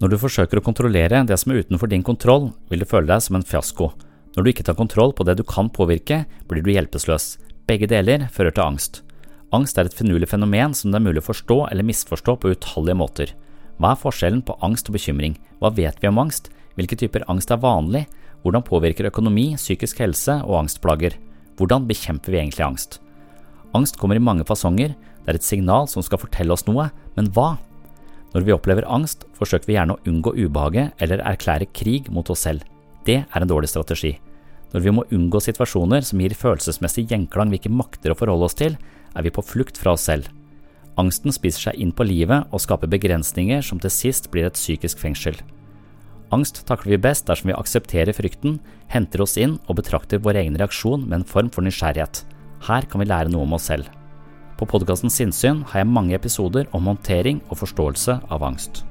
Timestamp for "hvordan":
18.42-18.64, 21.60-21.84